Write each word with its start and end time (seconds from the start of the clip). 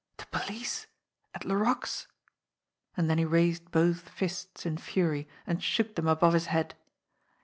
"The 0.17 0.25
police 0.31 0.87
at 1.35 1.45
La 1.45 1.53
roque's!" 1.53 2.07
And 2.97 3.07
then 3.07 3.19
he 3.19 3.23
raised 3.25 3.69
both 3.69 4.09
fists 4.09 4.65
in 4.65 4.79
fury 4.79 5.27
and 5.45 5.61
shook 5.63 5.93
them 5.93 6.07
above 6.07 6.33
his 6.33 6.47
head. 6.47 6.73